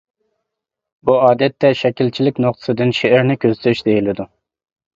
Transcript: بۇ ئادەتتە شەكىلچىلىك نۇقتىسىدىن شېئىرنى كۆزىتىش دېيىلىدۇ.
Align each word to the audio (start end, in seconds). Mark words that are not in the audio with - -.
بۇ 1.09 1.17
ئادەتتە 1.25 1.71
شەكىلچىلىك 1.83 2.43
نۇقتىسىدىن 2.47 2.97
شېئىرنى 3.03 3.39
كۆزىتىش 3.47 3.87
دېيىلىدۇ. 3.87 4.31